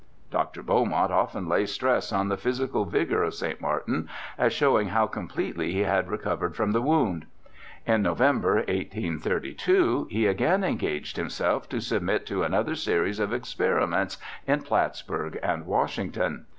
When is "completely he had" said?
5.05-6.09